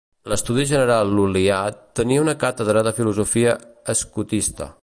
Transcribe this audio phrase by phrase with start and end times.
[0.31, 1.59] L'Estudi General Lul·lià
[2.01, 3.57] tenia una càtedra de filosofia
[3.95, 4.75] escotista.